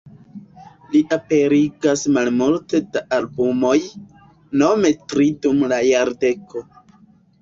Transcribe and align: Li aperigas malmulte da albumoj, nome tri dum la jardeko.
Li 0.93 1.01
aperigas 1.17 2.05
malmulte 2.15 2.81
da 2.95 3.03
albumoj, 3.19 3.77
nome 4.63 4.95
tri 5.15 5.29
dum 5.45 5.63
la 5.75 5.83
jardeko. 5.93 6.65